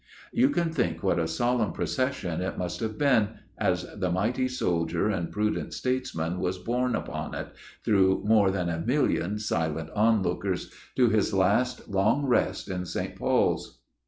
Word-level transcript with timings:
You 0.33 0.49
can 0.49 0.71
think 0.71 1.03
what 1.03 1.19
a 1.19 1.27
solemn 1.27 1.73
procession 1.73 2.41
it 2.41 2.57
must 2.57 2.79
have 2.79 2.97
been, 2.97 3.35
as 3.59 3.83
the 3.95 4.09
mighty 4.11 4.47
soldier 4.47 5.07
and 5.09 5.31
prudent 5.31 5.75
statesman 5.75 6.39
was 6.39 6.57
borne 6.57 6.95
upon 6.95 7.35
it, 7.35 7.49
through 7.85 8.23
more 8.25 8.49
than 8.49 8.67
a 8.67 8.79
million 8.81 9.37
silent 9.37 9.91
onlookers, 9.91 10.71
to 10.95 11.09
his 11.09 11.35
last 11.35 11.87
long 11.87 12.25
rest 12.25 12.67
in 12.67 12.87
St. 12.87 13.15
Paul's. 13.15 13.79